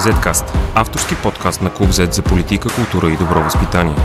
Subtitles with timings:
[0.00, 0.44] Zcast–
[0.74, 3.96] авторски подкаст на Клуб Z за политика, култура и добро възпитание.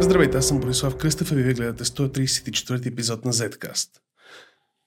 [0.00, 3.88] Здравейте, аз съм Борислав Кръстев и вие гледате 134 епизод на Zcast.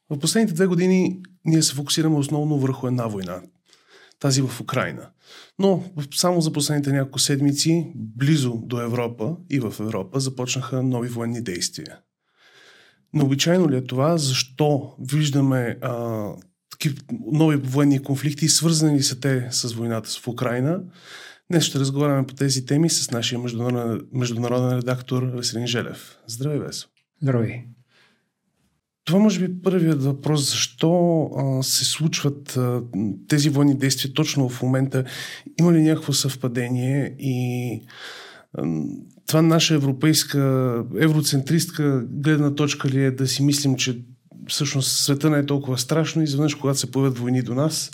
[0.10, 3.42] В последните две години ние се фокусираме основно върху една война.
[4.20, 5.10] Тази в Украина.
[5.60, 5.84] Но
[6.16, 12.00] само за последните няколко седмици, близо до Европа и в Европа, започнаха нови военни действия.
[13.14, 14.18] Необичайно ли е това?
[14.18, 16.26] Защо виждаме а,
[16.76, 16.96] такива
[17.32, 20.80] нови военни конфликти, свързани ли са те с войната в Украина?
[21.52, 26.18] Днес ще разговаряме по тези теми с нашия международен, международен редактор Веселин Желев.
[26.28, 26.88] Здравей, Весо.
[27.22, 27.64] Здравей.
[29.06, 30.52] Това може би първият въпрос.
[30.52, 32.82] Защо а, се случват а,
[33.28, 35.04] тези военни действия точно в момента?
[35.60, 37.82] Има ли някакво съвпадение и
[38.54, 38.64] а,
[39.28, 40.40] това наша европейска,
[41.00, 44.06] евроцентристка гледна точка ли е да си мислим, че
[44.48, 47.92] всъщност света не е толкова страшно и изведнъж, когато се появят войни до нас,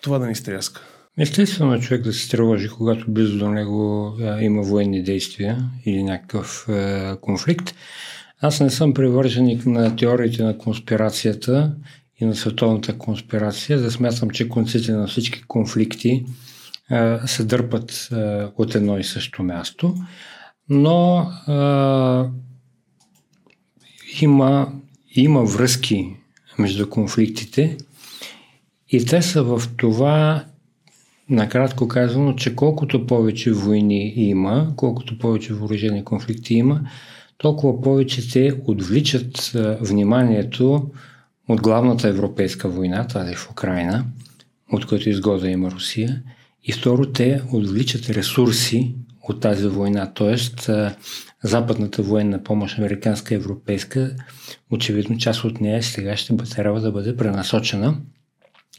[0.00, 0.82] това да ни стряска?
[1.18, 6.02] Естествено е човек да се тревожи, когато близо до него а, има военни действия или
[6.02, 7.74] някакъв а, конфликт.
[8.40, 11.74] Аз не съм привърженик на теориите на конспирацията
[12.20, 16.24] и на световната конспирация, да смятам, че конците на всички конфликти
[16.90, 19.94] а, се дърпат а, от едно и също място,
[20.68, 22.28] но а,
[24.20, 24.72] има,
[25.14, 26.16] има връзки
[26.58, 27.76] между конфликтите.
[28.90, 30.44] И те са в това,
[31.30, 36.80] накратко казано, че колкото повече войни има, колкото повече въоръжени конфликти има,
[37.38, 40.90] толкова повече те отвличат вниманието
[41.48, 44.04] от главната европейска война, тази в Украина,
[44.72, 46.22] от която изгода има Русия,
[46.64, 48.94] и второ, те отвличат ресурси
[49.28, 50.36] от тази война, т.е.
[51.42, 54.16] западната военна помощ, американска и европейска,
[54.70, 58.00] очевидно част от нея сега ще трябва да бъде пренасочена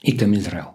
[0.03, 0.65] и към Израел.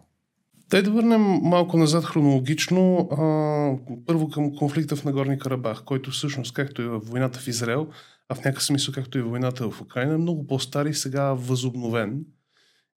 [0.71, 2.99] Дай да върнем малко назад хронологично.
[2.99, 7.89] А, първо към конфликта в Нагорни Карабах, който всъщност, както и в войната в Израел,
[8.29, 12.25] а в някакъв смисъл, както и войната в Украина, е много по-стар и сега възобновен.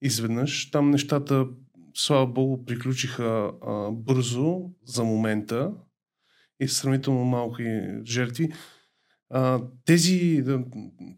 [0.01, 1.45] Изведнъж там нещата,
[1.93, 5.71] слава богу, приключиха а, бързо за момента
[6.59, 8.49] и сравнително малки жертви.
[9.29, 10.43] А, тези,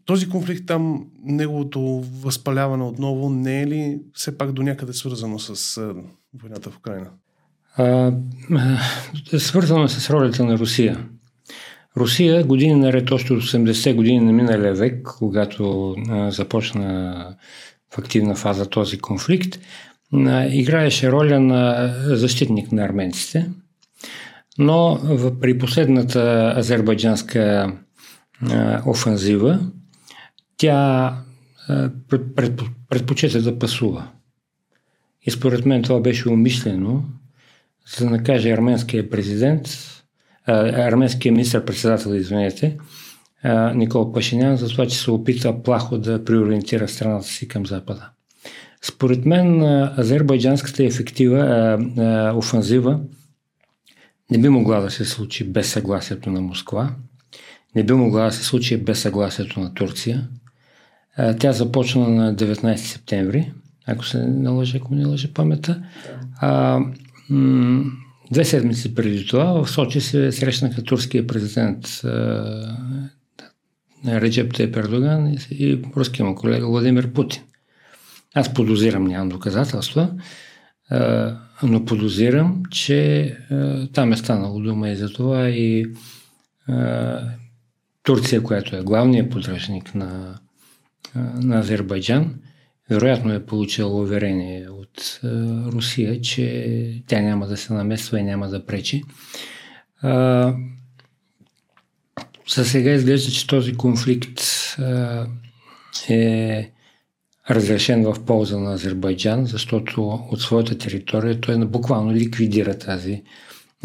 [0.04, 5.78] този конфликт там, неговото възпаляване отново, не е ли все пак до някъде свързано с
[5.78, 5.94] а,
[6.34, 7.10] войната в Украина?
[7.76, 8.12] А,
[9.38, 11.08] свързано е с ролята на Русия.
[11.96, 17.36] Русия години наред, още от 80 години на миналия век, когато а, започна
[17.94, 19.58] в активна фаза този конфликт,
[20.14, 23.50] а, играеше роля на защитник на арменците.
[24.58, 25.00] Но
[25.40, 27.72] при последната азербайджанска
[28.86, 29.60] офанзива
[30.56, 31.14] тя
[31.68, 34.08] а, пред, пред, предпочита да пасува.
[35.22, 37.04] И според мен това беше умислено,
[37.96, 39.68] за да накаже арменския президент,
[40.46, 42.76] арменския министр-председател, извинете,
[43.74, 48.08] Никол Пашинян, за това, че се опита плахо да приориентира страната си към Запада.
[48.82, 49.62] Според мен
[49.98, 51.78] азербайджанската ефектива,
[52.36, 53.00] офанзива
[54.30, 56.94] не би могла да се случи без съгласието на Москва,
[57.76, 60.28] не би могла да се случи без съгласието на Турция.
[61.40, 63.52] Тя започна на 19 септември
[63.86, 65.82] ако се налъжа, ако не лъжа памета.
[66.40, 66.80] А,
[67.30, 67.84] м-
[68.32, 71.86] две седмици преди това в Сочи се срещнаха турския президент
[74.06, 77.42] Реджеп Тейп Ердоган и руския му колега Владимир Путин.
[78.34, 80.10] Аз подозирам, нямам доказателства,
[80.90, 85.86] а, но подозирам, че а, там е станало дума и за това и
[86.68, 87.20] а,
[88.02, 90.38] Турция, която е главният подръжник на,
[91.14, 92.34] на Азербайджан,
[92.90, 95.20] вероятно е получил уверение от
[95.72, 99.02] Русия, че тя няма да се намесва и няма да пречи.
[102.48, 104.40] За сега изглежда, че този конфликт
[106.08, 106.70] е
[107.50, 113.22] разрешен в полза на Азербайджан, защото от своята територия той буквално ликвидира тази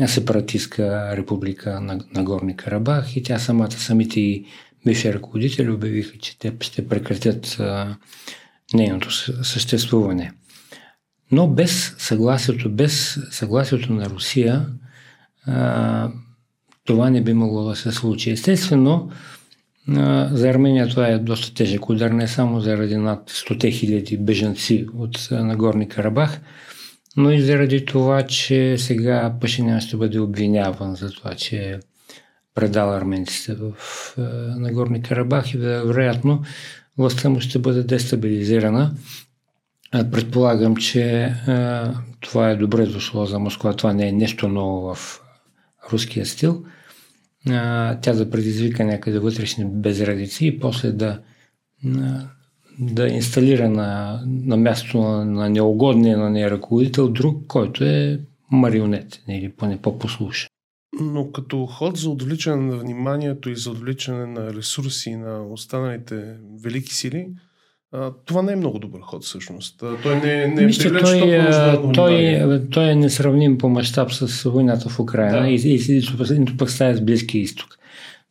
[0.08, 4.46] сепаратистка република на, Горни Карабах и тя самата, самите и
[4.86, 7.96] бивши ръководители обявиха, че те ще прекратят а,
[8.74, 9.12] нейното
[9.44, 10.32] съществуване.
[11.32, 14.66] Но без съгласието, без съгласието на Русия,
[15.48, 16.12] а,
[16.86, 18.32] това не би могло да се случи.
[18.32, 19.12] Естествено,
[20.32, 25.28] за Армения това е доста тежък удар, не само заради над 100 хиляди бежанци от
[25.32, 26.42] Нагорни Карабах,
[27.18, 31.80] но и заради това, че сега Пашинян ще бъде обвиняван за това, че е
[32.56, 33.74] предал арменците в
[34.58, 36.42] Нагорни Карабах и вероятно
[36.98, 38.92] властта му ще бъде дестабилизирана.
[40.12, 41.34] Предполагам, че
[42.22, 43.74] това е добре дошло за Москва.
[43.74, 45.22] Това не е нещо ново в
[45.92, 46.66] руския стил.
[47.50, 51.22] А, тя да предизвика някъде вътрешни безредици и после да,
[52.80, 58.20] да инсталира на, на място на, на неугодния на нея ръководител друг, който е
[58.52, 60.50] марионет или поне по-послушен.
[61.02, 66.94] Но като ход за отвличане на вниманието и за отвличане на ресурси на останалите велики
[66.94, 67.28] сили,
[68.26, 69.84] това не е много добър ход всъщност.
[70.04, 75.00] Той не, не Мисля, той, той, той, той е несравним по мащаб с войната в
[75.00, 75.48] Украина да.
[75.48, 77.78] и, и, и, пък стая с Близкия изток.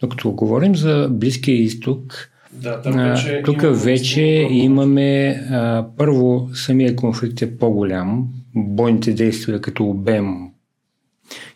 [0.02, 7.42] Но като говорим за Близкия изток, да, вече тук вече имаме а, първо самия конфликт
[7.42, 10.50] е по-голям, бойните действия като обем,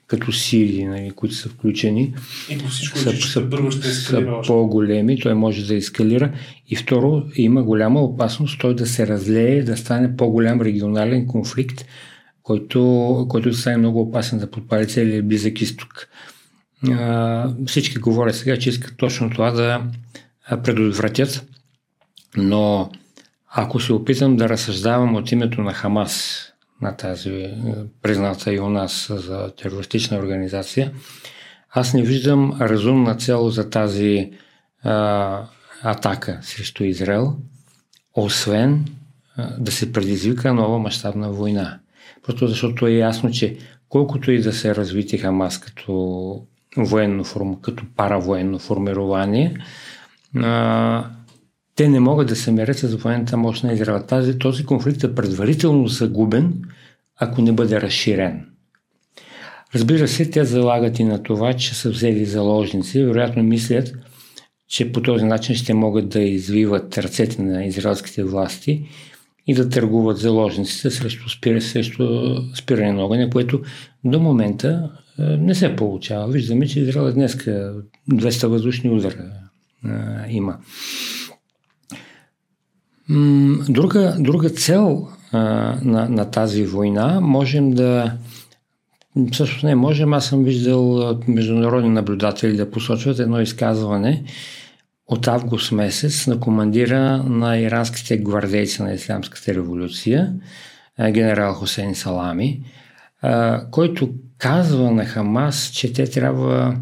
[0.09, 2.15] като сили, нали, които са включени,
[2.51, 6.33] и всичко, са, са, първо ще са по-големи, той може да ескалира.
[6.69, 11.85] И второ, има голяма опасност той да се разлее, да стане по-голям регионален конфликт,
[12.43, 16.09] който, който стане много опасен да подпали целият близък изток.
[16.91, 19.83] А, всички говорят сега, че искат точно това да
[20.63, 21.47] предотвратят,
[22.37, 22.91] но
[23.51, 26.45] ако се опитам да разсъждавам от името на Хамас,
[26.83, 27.57] на тази е,
[28.03, 30.93] призната и у нас за терористична организация,
[31.71, 34.31] аз не виждам разумна цел за тази
[34.83, 35.43] а,
[35.83, 37.37] атака срещу Израел,
[38.15, 38.85] освен
[39.37, 41.79] а, да се предизвика нова мащабна война.
[42.23, 43.57] Просто защото е ясно, че
[43.89, 46.43] колкото и да се развити Хамас като
[46.77, 47.25] военно,
[47.63, 49.57] като паравоенно формирование,
[50.37, 51.11] а,
[51.79, 54.03] те не могат да се мерят с военната мощ на Израел.
[54.03, 56.63] Тази, този конфликт е предварително загубен,
[57.17, 58.47] ако не бъде разширен.
[59.75, 63.05] Разбира се, те залагат и на това, че са взели заложници.
[63.05, 63.93] Вероятно мислят,
[64.69, 68.89] че по този начин ще могат да извиват ръцете на израелските власти
[69.47, 72.07] и да търгуват заложниците срещу, спир, срещу
[72.55, 73.63] спиране на огъня, което
[74.05, 76.29] до момента е, не се получава.
[76.29, 79.25] Виждаме, че Израел днес 200 въздушни удара
[79.85, 79.89] е,
[80.29, 80.59] има.
[83.69, 85.39] Друга, друга цел а,
[85.83, 88.13] на, на тази война можем да.
[89.33, 94.25] Също не можем, аз съм виждал международни наблюдатели да посочват едно изказване
[95.07, 100.33] от август месец на командира на иранските гвардейци на Ислямската революция,
[101.11, 102.65] генерал Хусейн Салами,
[103.71, 106.77] който казва на Хамас, че те трябва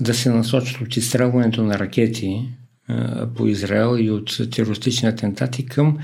[0.00, 2.48] да се насочат от изстрелването на ракети
[3.36, 5.98] по Израел и от терористични атентати към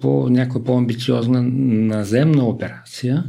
[0.00, 3.24] по някаква по-амбициозна наземна операция,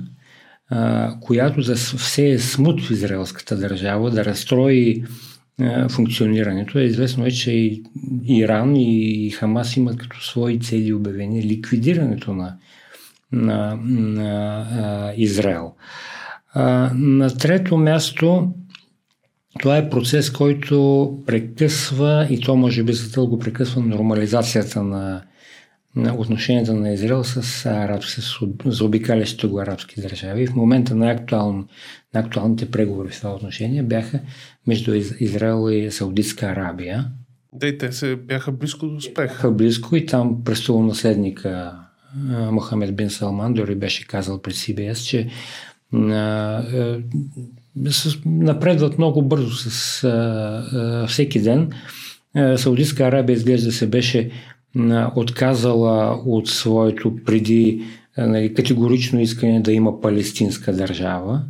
[1.21, 5.03] която да все е смут в израелската държава, да разстрои
[5.89, 6.79] функционирането.
[6.79, 7.83] Е известно е, че и
[8.25, 12.55] Иран и Хамас имат като свои цели обявени ликвидирането на,
[13.31, 15.73] на, на а, Израел.
[16.95, 18.53] На трето място
[19.59, 25.21] това е процес, който прекъсва и то може би за дълго прекъсва нормализацията на,
[25.95, 30.47] на отношенията на Израел с арабски, с заобикалящите го арабски държави.
[30.47, 31.67] В момента на, актуално,
[32.13, 34.19] на актуалните преговори в това отношение бяха
[34.67, 37.05] между Израел и Саудитска Арабия.
[37.53, 39.27] Да, и те се бяха близко до успех.
[39.27, 41.79] Бяха близко и там престолонаследника
[42.51, 45.29] Мохамед Бин Салман дори беше казал пред CBS, че
[48.25, 51.69] напредват много бързо с а, а, всеки ден.
[52.55, 54.31] Саудитска Арабия изглежда се беше
[55.15, 57.81] отказала от своето преди
[58.17, 61.41] нали, категорично искане да има палестинска държава.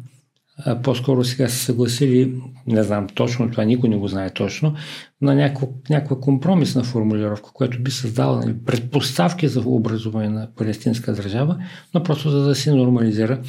[0.84, 4.76] По-скоро сега са съгласили, не знам точно, това никой не го знае точно,
[5.22, 11.58] на някаква, някаква компромисна формулировка, която би създала нали, предпоставки за образуване на палестинска държава,
[11.94, 13.42] но просто за да се нормализира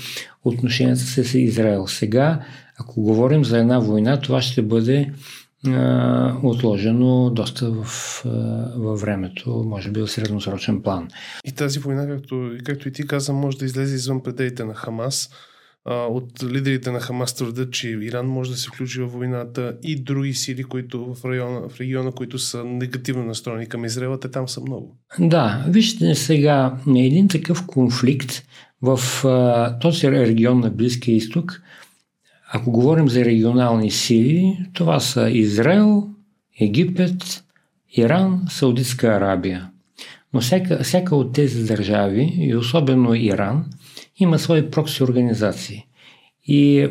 [0.44, 1.86] отношенията с Израел.
[1.86, 2.40] Сега
[2.78, 5.12] ако говорим за една война, това ще бъде
[6.42, 7.86] отложено доста в,
[8.76, 11.08] във времето, може би в средносрочен план.
[11.44, 15.30] И тази война, както, както и ти каза, може да излезе извън пределите на Хамас.
[15.88, 20.34] От лидерите на Хамас твърдят, че Иран може да се включи в войната и други
[20.34, 24.60] сили, които в района, в региона, които са негативно настроени към Израела, те там са
[24.60, 24.96] много.
[25.18, 28.42] Да, вижте сега, един такъв конфликт
[28.82, 31.62] в а, този регион на Близкия изток–
[32.48, 36.08] ако говорим за регионални сили, това са Израел,
[36.60, 37.44] Египет,
[37.96, 39.70] Иран, Саудитска Арабия.
[40.32, 43.64] Но всяка, всяка от тези държави, и особено Иран,
[44.18, 45.86] има свои прокси организации.
[46.46, 46.88] И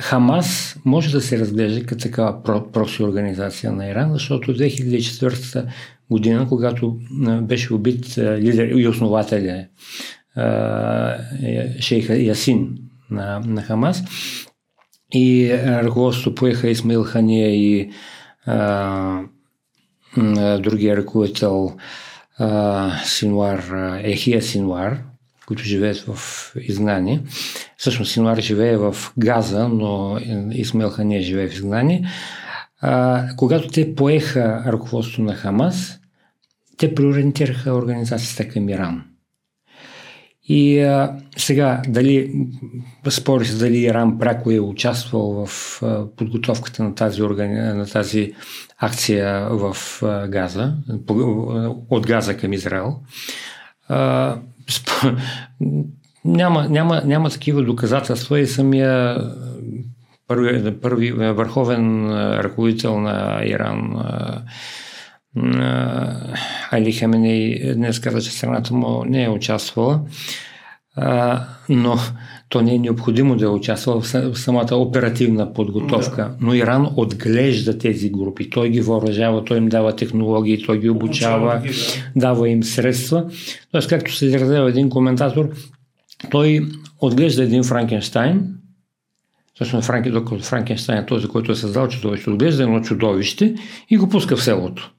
[0.00, 2.42] Хамас може да се разглежда като такава
[2.72, 5.66] проси организация на Иран, защото 2004
[6.10, 6.98] година, когато
[7.42, 9.66] беше убит лидер и основателя
[11.42, 12.78] е, шейха Ясин
[13.10, 14.02] на, на Хамас
[15.14, 17.90] и ръководството поеха Исмаил Хания и
[18.46, 19.22] а,
[20.58, 21.76] другия ръководител
[22.38, 23.64] а, Синуар,
[24.02, 25.02] Ехия Синуар,
[25.48, 27.20] които живеят в изгнание.
[27.76, 30.18] Всъщност Синуар живее в Газа, но
[30.52, 32.08] Исмаил Хания живее в изгнание.
[32.80, 36.00] А, когато те поеха ръководството на Хамас,
[36.76, 39.04] те приориентираха организацията към Иран.
[40.48, 42.46] И а, сега, дали,
[43.10, 47.54] спори се дали Иран пряко е участвал в а, подготовката на тази, органи...
[47.54, 48.32] на тази
[48.78, 50.74] акция в а, Газа,
[51.90, 52.96] от Газа към Израел.
[53.88, 54.38] А.
[56.24, 59.18] няма, няма, няма такива доказателства и самия
[60.28, 62.10] първи, първи върховен
[62.40, 64.04] ръководител на Иран
[66.70, 70.00] Али Хаменей днес каза, че страната му не е участвала,
[71.68, 71.96] но
[72.48, 76.22] то не е необходимо да е участва в самата оперативна подготовка.
[76.22, 76.36] Да.
[76.40, 78.50] Но Иран отглежда тези групи.
[78.50, 81.72] Той ги въоръжава, той им дава технологии, той ги обучава, обучава
[82.14, 82.20] да.
[82.20, 83.30] дава им средства.
[83.72, 85.50] Тоест, както се изразява един коментатор,
[86.30, 86.66] той
[87.00, 88.58] отглежда един Франкенштайн,
[89.54, 93.54] Всъщност Франки, докато Франкенштайн е този, който е създал чудовище, отглежда едно чудовище
[93.90, 94.92] и го пуска в селото.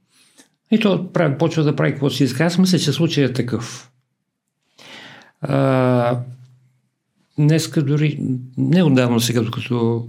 [0.72, 2.44] И то прави, почва да прави какво си иска.
[2.44, 3.92] Аз мисля, че случай е такъв.
[5.42, 6.20] А,
[7.40, 8.20] днеска дори,
[8.58, 10.06] не отдавна сега, докато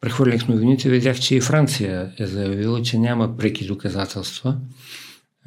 [0.00, 4.56] прехвърлих новините, видях, че и Франция е заявила, че няма преки доказателства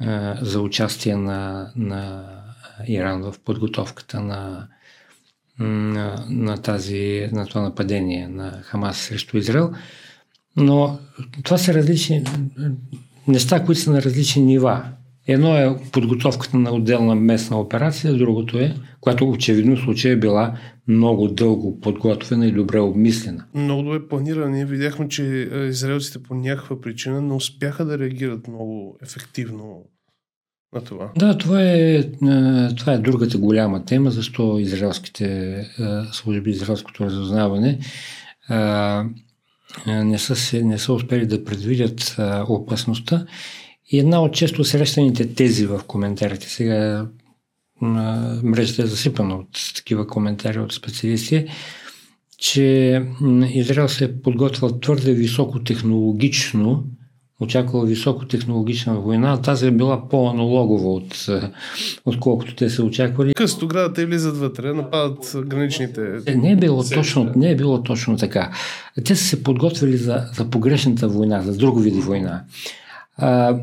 [0.00, 2.26] а, за участие на, на
[2.88, 4.68] Иран в подготовката на,
[5.58, 9.72] на, на, тази, на това нападение на Хамас срещу Израел.
[10.56, 10.98] Но
[11.42, 12.24] това са различни
[13.28, 14.84] неща, които са на различни нива.
[15.32, 20.58] Едно е подготовката на отделна местна операция, другото е, която очевидно случая е била
[20.88, 23.44] много дълго подготвена и добре обмислена.
[23.54, 24.50] Много добре планирана.
[24.50, 25.22] Ние видяхме, че
[25.68, 29.84] израелците по някаква причина не успяха да реагират много ефективно
[30.74, 31.10] на това.
[31.18, 32.02] Да, това е,
[32.76, 35.66] това е другата голяма тема, защо израелските
[36.12, 37.78] служби, израелското разузнаване
[39.86, 42.16] не са, не са успели да предвидят
[42.48, 43.26] опасността
[43.90, 47.06] и една от често срещаните тези в коментарите, сега
[48.42, 51.46] мрежата е засипана от такива коментари от специалисти,
[52.38, 53.02] че
[53.54, 56.84] Израел се е подготвил твърде високотехнологично,
[57.40, 61.26] очаквал високотехнологична война, а тази е била по-аналогова от,
[62.04, 63.34] отколкото те са очаквали.
[63.34, 66.20] Късто градата и влизат вътре, нападат граничните...
[66.26, 68.52] Е, не е било, точно, не е било точно така.
[69.04, 72.44] Те са се подготвили за, за погрешната война, за друго види война.
[73.20, 73.58] А,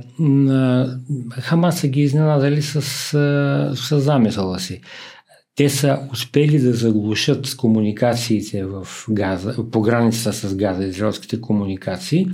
[1.32, 2.82] Хамас са ги изненадали с,
[3.76, 4.82] с замисъла си.
[5.56, 12.28] Те са успели да заглушат комуникациите в Газа, по границата с Газа, израелските комуникации.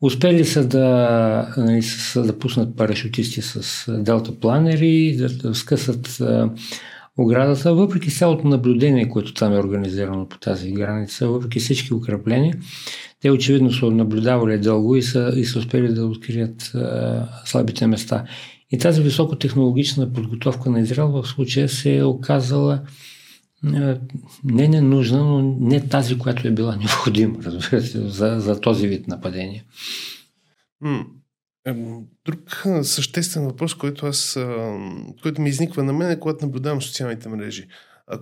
[0.00, 6.22] Успели са да, нали, са да пуснат парашутисти с делта планери, да, да скъсат
[7.18, 12.56] оградата, въпреки цялото наблюдение, което там е организирано по тази граница, въпреки всички укрепления,
[13.22, 18.24] те очевидно са наблюдавали дълго и са, и са успели да открият а, слабите места.
[18.70, 22.82] И тази високотехнологична подготовка на Израел в случая се е оказала
[23.66, 23.98] а,
[24.44, 29.08] не ненужна, но не тази, която е била необходима, разбира се, за, за този вид
[29.08, 29.64] нападение.
[32.24, 34.38] Друг съществен въпрос, който, аз,
[35.22, 37.68] който ми изниква на мен е когато наблюдавам социалните мрежи.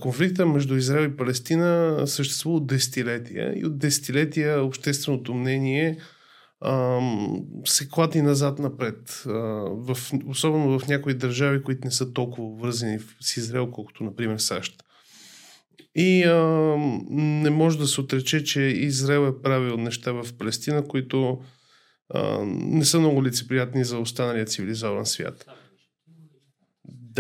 [0.00, 5.99] Конфликта между Израел и Палестина съществува от десетилетия и от десетилетия общественото мнение
[7.64, 9.23] се клати назад-напред.
[9.26, 14.82] В, особено в някои държави, които не са толкова вързани с Израел, колкото, например, САЩ.
[15.94, 16.37] И а,
[17.11, 21.38] не може да се отрече, че Израел е правил неща в Палестина, които
[22.14, 25.44] а, не са много лицеприятни за останалия цивилизован свят.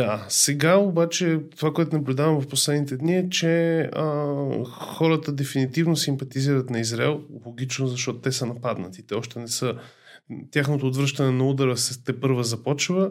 [0.00, 6.70] Да, сега обаче това, което наблюдавам в последните дни е, че а, хората дефинитивно симпатизират
[6.70, 9.06] на Израел, логично, защото те са нападнати.
[9.06, 9.74] Те още не са...
[10.50, 13.10] Тяхното отвръщане на удара се те първа започва,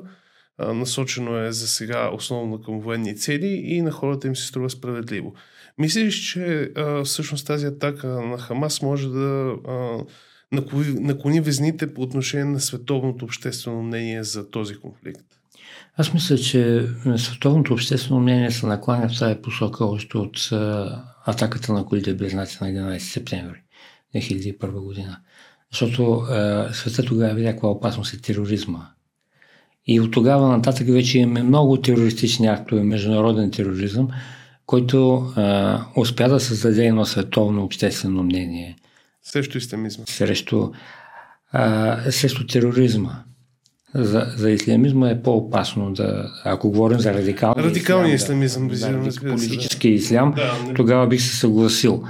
[0.57, 4.69] а, насочено е за сега основно към военни цели и на хората им се струва
[4.69, 5.33] справедливо.
[5.77, 9.97] Мислиш, че а, всъщност тази атака на Хамас може да а,
[10.99, 15.38] наклони везните по отношение на световното обществено мнение за този конфликт?
[15.99, 16.87] Аз мисля, че
[17.17, 20.49] световното обществено мнение се накланя в тази посока още от
[21.25, 23.61] атаката на колите близнаци на 11 септември
[24.15, 25.17] 2001 година.
[25.71, 28.87] Защото е, света тогава видя каква опасност е тероризма.
[29.87, 34.07] И от тогава нататък вече имаме много терористични актове, международен тероризъм,
[34.65, 35.41] който е,
[35.99, 38.75] успя да създаде едно световно обществено мнение.
[39.23, 40.03] Срещу исламизма.
[40.07, 40.71] Срещу,
[42.07, 43.23] е, срещу тероризма.
[43.93, 49.89] За, за ислямизма е по-опасно да, ако говорим за радикалния Радикалния исламизъм, да, да, политически
[49.89, 52.03] ислям, да, тогава бих се съгласил.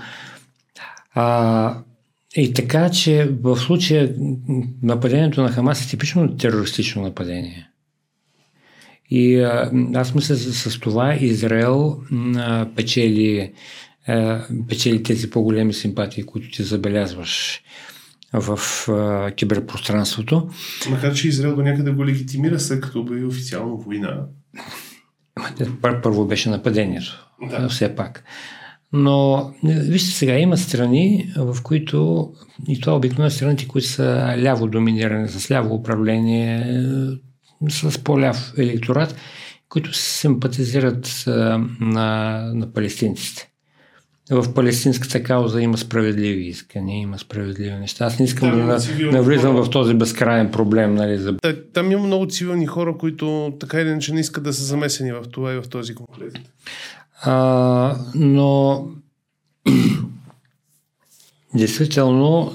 [1.13, 1.77] А,
[2.35, 4.13] и така, че в случая
[4.83, 7.69] нападението на Хамас е типично терористично нападение.
[9.09, 11.97] И а, аз мисля, с, с това Израел
[12.35, 13.53] а, печели,
[14.07, 17.61] а, печели тези по-големи симпатии, които ти забелязваш
[18.33, 18.59] в
[18.89, 20.49] а, киберпространството.
[20.89, 24.25] Макар, че Израел до някъде го легитимира, след като обяви официално война.
[25.81, 27.27] Първо беше нападението.
[27.49, 27.69] Да.
[27.69, 28.23] Все пак.
[28.93, 32.29] Но вижте сега, има страни, в които,
[32.67, 36.81] и това обикновено страните, които са ляво доминирани, с ляво управление,
[37.69, 39.15] с по-ляв електорат,
[39.69, 41.23] които симпатизират
[41.79, 43.49] на, на палестинците.
[44.31, 48.05] В палестинската кауза има справедливи искания, има справедливи неща.
[48.05, 50.95] Аз не искам там да навлизам в този безкрайен проблем.
[50.95, 51.37] Нали, за...
[51.73, 55.23] Там има много цивилни хора, които така или иначе не искат да са замесени в
[55.31, 56.41] това и в този конфликт.
[57.21, 58.85] А, но
[61.55, 62.53] действително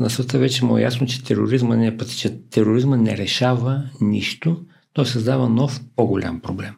[0.00, 3.82] на света вече му е ясно, че тероризма не, е път, че тероризма не решава
[4.00, 4.60] нищо,
[4.92, 6.74] той създава нов по-голям проблем.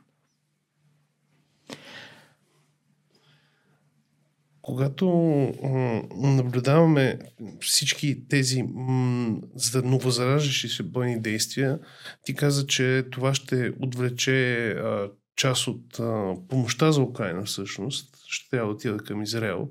[4.63, 5.07] Когато
[6.15, 7.19] наблюдаваме
[7.61, 9.39] всички тези м-
[9.75, 11.79] новозараждащи се бойни действия,
[12.25, 14.77] ти каза, че това ще отвлече
[15.37, 15.97] част от
[16.49, 19.69] помощта за Украина всъщност ще трябва да отида към Израел.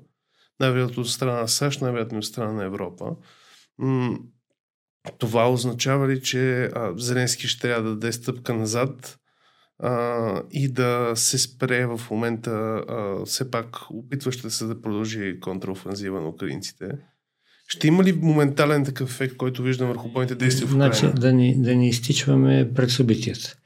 [0.60, 3.16] Най-вероятно от страна на САЩ, най-вероятно от страна на Европа.
[5.18, 9.18] Това означава ли, че Зеленски ще трябва да даде стъпка назад
[9.82, 16.20] а, и да се спре в момента а, все пак опитваща се да продължи контраофанзива
[16.20, 16.86] на украинците?
[17.68, 20.94] Ще има ли моментален такъв ефект, който виждам върху бойните действия в Украина?
[20.94, 23.56] Значи, да ни, да ни изтичваме пред събитията.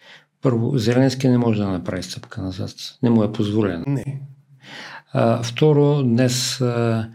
[0.43, 2.71] Първо, Зеленски не може да направи стъпка назад.
[3.03, 3.85] Не му е позволено.
[3.87, 4.21] Не.
[5.13, 7.09] А, второ, днес а, а,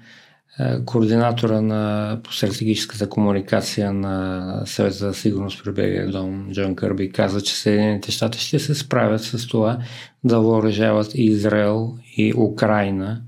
[0.85, 7.41] координатора на по стратегическата комуникация на Съвет за сигурност при Белия дом, Джон Кърби, каза,
[7.41, 9.77] че Съединените щати ще се справят с това
[10.23, 13.21] да въоръжават и Израел и Украина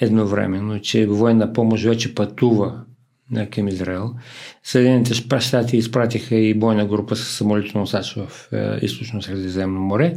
[0.00, 2.80] едновременно, че военна помощ вече пътува
[3.50, 4.14] към Израел.
[4.62, 10.16] Съединените щати изпратиха и бойна група с самолетно носач в е, източно Средиземно море.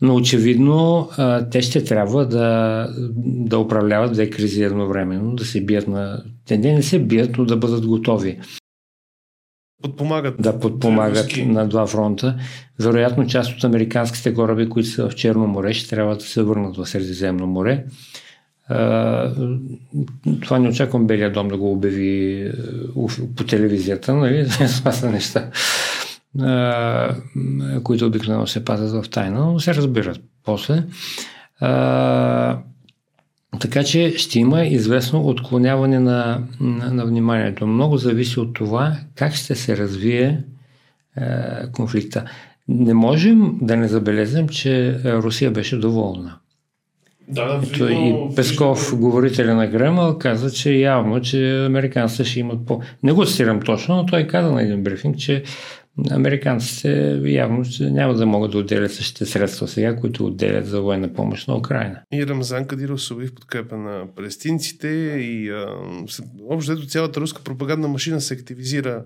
[0.00, 1.08] Но очевидно
[1.50, 6.22] те ще трябва да, да управляват две кризи едновременно, да се бият на...
[6.46, 8.38] Те не, не се бият, но да бъдат готови.
[9.82, 10.34] Подпомагат.
[10.38, 12.36] Да подпомагат на два фронта.
[12.80, 16.76] Вероятно част от американските кораби, които са в Черно море, ще трябва да се върнат
[16.76, 17.84] в Средиземно море
[20.42, 22.50] това не очаквам Белия дом да го обяви
[23.36, 24.46] по телевизията, нали?
[24.78, 25.50] Това са неща,
[27.84, 30.82] които обикновено се пазят в тайна, но се разбират после.
[33.60, 37.66] Така че ще има известно отклоняване на, на, на вниманието.
[37.66, 40.40] Много зависи от това как ще се развие
[41.16, 41.22] е,
[41.72, 42.24] конфликта.
[42.68, 46.38] Не можем да не забелезем, че Русия беше доволна.
[47.28, 48.98] Да, да, Ето, и Песков, видно...
[48.98, 52.80] говорителя на Кремъл, каза, че явно, че американците ще имат по...
[53.02, 55.42] Не го цитирам точно, но той каза на един брифинг, че
[56.10, 61.48] американците явно няма да могат да отделят същите средства сега, които отделят за военна помощ
[61.48, 62.00] на Украина.
[62.12, 64.88] И Рамзан Кадиров се в подкрепа на палестинците
[65.20, 65.66] и а,
[66.50, 69.04] общо цялата руска пропагандна машина се активизира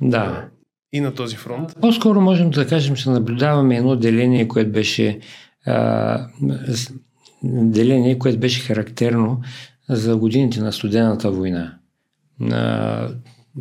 [0.00, 0.16] да.
[0.18, 0.48] А,
[0.92, 1.76] и на този фронт.
[1.80, 5.20] По-скоро можем да кажем, че наблюдаваме едно деление, което беше
[5.66, 6.26] а,
[7.42, 9.40] деление, което беше характерно
[9.88, 11.78] за годините на студената война.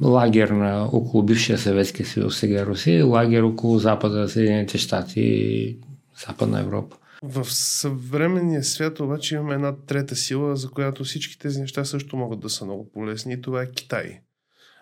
[0.01, 5.79] Лагер на около бившия Съветския съюз, сега Русия, лагер около Запада, Съединените щати и
[6.27, 6.97] Западна Европа.
[7.23, 12.39] В съвременния свят обаче имаме една трета сила, за която всички тези неща също могат
[12.39, 14.19] да са много полезни и това е Китай.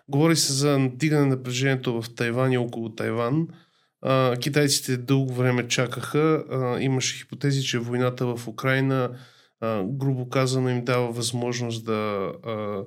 [0.07, 3.47] Говори се за надигане на напрежението в Тайван и около Тайван–
[4.01, 6.43] а, китайците дълго време чакаха.
[6.51, 9.09] А, имаше хипотези, че войната в Украина,
[9.61, 12.83] а, грубо казано, им дава възможност да а,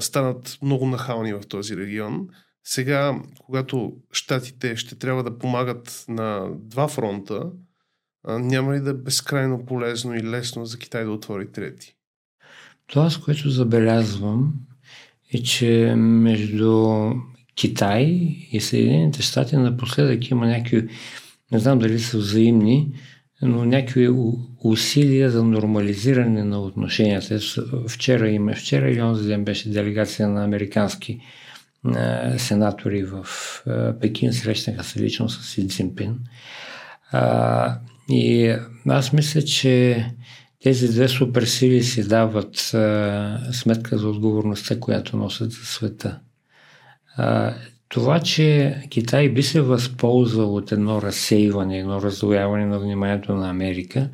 [0.00, 2.28] станат много нахални в този регион.
[2.64, 7.50] Сега, когато щатите ще трябва да помагат на два фронта,
[8.28, 11.94] няма ли да е безкрайно полезно и лесно за Китай да отвори трети?
[12.86, 14.54] Това, с което забелязвам,
[15.34, 17.10] е, че между
[17.54, 18.04] Китай
[18.52, 20.88] и Съединените щати напоследък има някакви,
[21.52, 22.92] не знам дали са взаимни,
[23.42, 24.08] но някакви
[24.64, 27.38] усилия за нормализиране на отношенията.
[27.88, 31.20] Вчера има, вчера или онзи ден беше делегация на американски
[32.36, 33.26] сенатори в
[34.00, 36.18] Пекин, срещнаха се лично с Си Цзинпин.
[38.10, 38.56] И
[38.88, 40.04] аз мисля, че
[40.62, 46.20] тези две суперсили си дават а, сметка за отговорността, която носят за света.
[47.16, 47.54] А,
[47.88, 54.10] това, че Китай би се възползвал от едно разсейване, едно раздвояване на вниманието на Америка,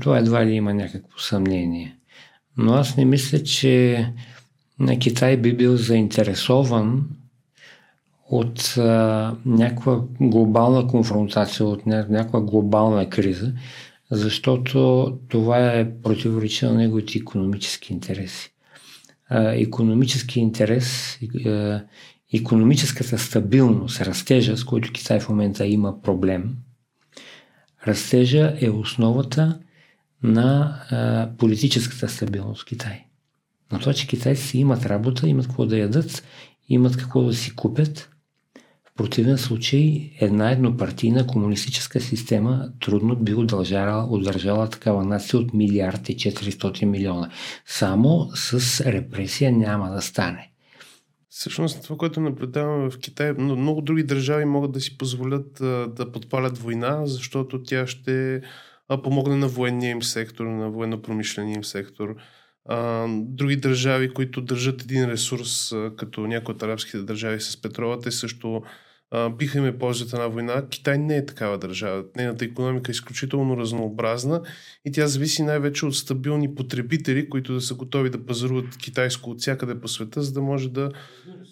[0.00, 1.96] това едва ли има някакво съмнение.
[2.56, 4.06] Но аз не мисля, че
[4.78, 7.08] на Китай би бил заинтересован
[8.30, 13.52] от а, някаква глобална конфронтация, от някаква глобална криза,
[14.10, 18.52] защото това е противоречие на неговите економически интереси.
[19.30, 21.18] Економически интерес,
[22.32, 26.56] економическата стабилност, растежа, с който Китай в момента има проблем,
[27.86, 29.58] растежа е основата
[30.22, 30.76] на
[31.38, 33.04] политическата стабилност в Китай.
[33.72, 36.24] На това, че китайците имат работа, имат какво да ядат,
[36.68, 38.09] имат какво да си купят,
[39.00, 46.16] противен случай една еднопартийна комунистическа система трудно би удържала, удържала такава нация от милиард и
[46.16, 47.30] 400 милиона.
[47.66, 50.50] Само с репресия няма да стане.
[51.28, 55.52] Всъщност това, което наблюдаваме в Китай, но много други държави могат да си позволят
[55.94, 58.42] да подпалят война, защото тя ще
[59.02, 62.16] помогне на военния им сектор, на военно-промишления им сектор.
[63.10, 68.62] други държави, които държат един ресурс, като някои от арабските държави с петрола, те също
[69.38, 70.66] биха им ползват една война.
[70.70, 72.04] Китай не е такава държава.
[72.16, 74.40] Нейната економика е изключително разнообразна
[74.84, 79.40] и тя зависи най-вече от стабилни потребители, които да са готови да пазаруват китайско от
[79.40, 80.90] всякъде по света, за да може да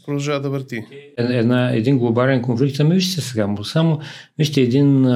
[0.05, 0.85] продължава да върти.
[1.16, 2.81] Една, един глобален конфликт.
[2.81, 4.01] Ами вижте сега, само
[4.38, 5.07] вижте един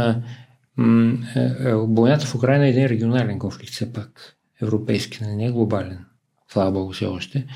[1.73, 4.37] войната в Украина е един регионален конфликт все пак.
[4.63, 6.05] Европейски, не е глобален.
[6.53, 7.47] Слава Богу все още.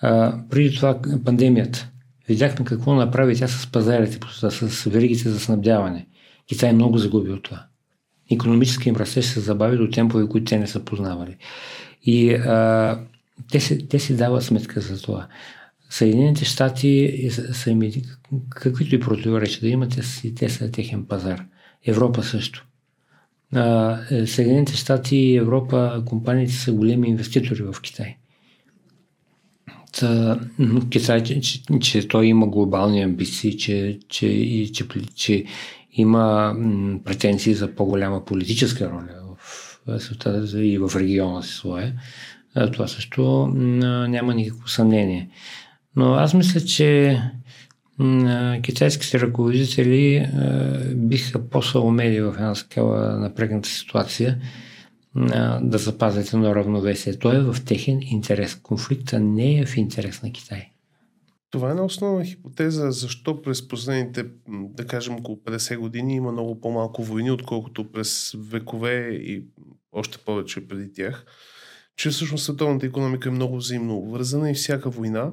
[0.00, 1.90] А, преди това пандемията
[2.28, 4.18] Видяхме какво направи тя с пазарите,
[4.50, 6.06] с веригите за снабдяване.
[6.48, 7.66] Китай много загуби от това.
[8.30, 11.36] Економически им растеж се забави до темпове, които те не са познавали.
[12.02, 13.00] И а,
[13.50, 15.28] те, си, те си дават сметка за това.
[15.90, 17.82] Съединените щати са им,
[18.48, 20.00] каквито и противоречия да имат,
[20.36, 21.44] те, са техен пазар.
[21.86, 22.66] Европа също.
[24.26, 28.16] Съединените щати и Европа, компаниите са големи инвеститори в Китай.
[30.90, 35.44] Китай, че, че, че той има глобални амбиции, че, че, и, че, че
[35.92, 36.56] има
[37.04, 39.36] претенции за по-голяма политическа роля
[39.86, 41.92] в света и в региона си своя.
[42.72, 43.46] Това също
[44.08, 45.28] няма никакво съмнение.
[45.96, 47.20] Но аз мисля, че
[48.62, 50.28] китайските ръководители
[50.94, 54.38] биха по-са умели в една такава напрегната ситуация
[55.62, 57.18] да запазят едно равновесие.
[57.18, 58.54] То е в техен интерес.
[58.54, 60.70] Конфликта не е в интерес на Китай.
[61.50, 66.60] Това е една основна хипотеза, защо през последните, да кажем, около 50 години има много
[66.60, 69.44] по-малко войни, отколкото през векове и
[69.92, 71.26] още повече преди тях.
[71.96, 75.32] Че всъщност световната економика е много взаимно вързана и всяка война,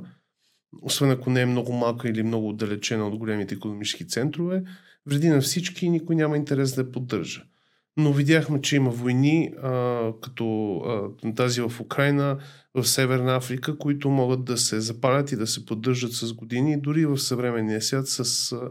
[0.82, 4.64] освен ако не е много малка или много отдалечена от големите економически центрове,
[5.06, 7.44] вреди на всички и никой няма интерес да я поддържа
[7.98, 10.76] но видяхме, че има войни, а, като
[11.24, 12.38] а, тази в Украина,
[12.76, 17.06] в Северна Африка, които могат да се запалят и да се поддържат с години, дори
[17.06, 18.70] в съвременния свят с а,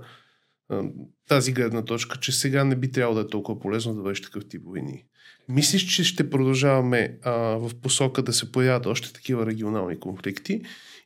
[0.69, 0.83] а,
[1.29, 4.49] тази гледна точка, че сега не би трябвало да е толкова полезно да бъдеш такъв
[4.49, 5.05] тип войни.
[5.49, 10.63] Мислиш, че ще продължаваме а, в посока да се появят още такива регионални конфликти?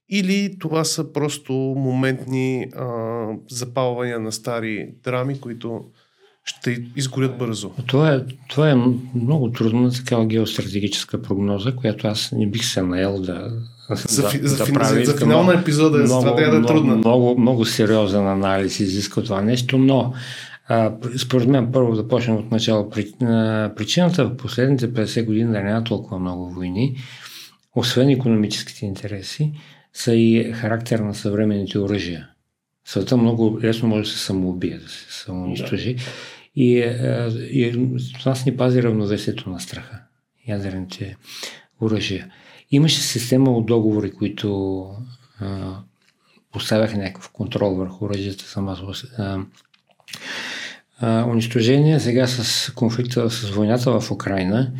[0.09, 5.85] Или това са просто моментни а, запалвания на стари драми, които
[6.47, 7.71] ще изгорят бързо.
[7.87, 8.75] Това е, това е
[9.15, 13.51] много трудно на такава геостратегическа прогноза, която аз не бих се наел да,
[13.91, 15.05] за, да, за, да прави.
[15.05, 16.97] За, за финал на епизода много, това трябва да е трудно.
[16.97, 20.13] Много, много, много сериозен анализ изисква това нещо, но
[20.69, 22.91] а, според мен първо да почнем от начало.
[23.77, 26.97] Причината в последните 50 години да няма толкова много войни,
[27.75, 29.53] освен економическите интереси,
[29.93, 32.29] са и характер на съвременните оръжия.
[32.85, 35.95] Света много лесно може да се самоубие, да се самоунищожи.
[35.95, 36.03] Да.
[36.57, 39.99] И, е, и това ни пази равновесието на страха,
[40.49, 41.17] ядрените
[41.81, 42.33] оръжия.
[42.71, 44.87] Имаше система от договори, които
[45.41, 45.77] а,
[46.53, 48.93] поставяха някакъв контрол върху оръжията за масово
[51.03, 52.01] унищожение.
[52.01, 54.73] Сега с конфликта, с войната в Украина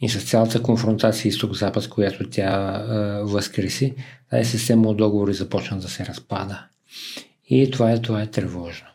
[0.00, 3.94] и с цялата конфронтация изток-запад, която тя а, възкреси,
[4.30, 6.64] тази система от договори започна да се разпада.
[7.48, 8.86] И това е, това е тревожно.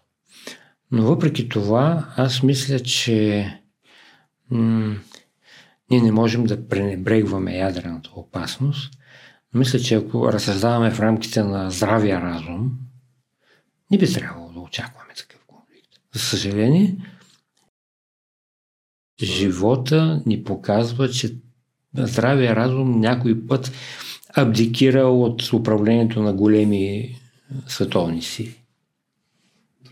[0.94, 3.48] Но въпреки това, аз мисля, че
[4.50, 4.96] м-
[5.92, 8.94] ние не можем да пренебрегваме ядрената опасност.
[9.54, 12.72] Мисля, че ако разсъждаваме в рамките на здравия разум,
[13.92, 15.90] не би трябвало да очакваме такъв конфликт.
[16.14, 16.98] За съжаление,
[19.24, 21.36] живота ни показва, че
[21.98, 23.72] здравия разум някой път
[24.36, 27.16] абдикира от управлението на големи
[27.68, 28.63] световни сили.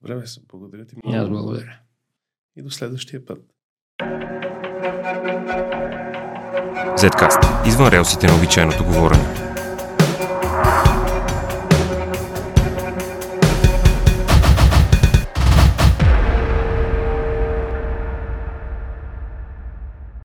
[0.08, 1.16] Добре, се благодаря ти много.
[1.16, 1.80] И аз благодаря.
[2.56, 3.40] И до следващия път.
[6.98, 7.68] Zcast.
[7.68, 9.41] Извън релсите на обичайното говорене.